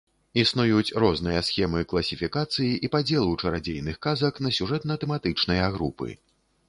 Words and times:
Існуюць 0.43 0.95
розныя 1.03 1.41
схемы 1.49 1.83
класіфікацыі 1.91 2.71
і 2.87 2.91
падзелу 2.97 3.37
чарадзейных 3.43 4.01
казак 4.07 4.33
на 4.47 4.57
сюжэтна-тэматычныя 4.59 5.73
групы. 5.77 6.09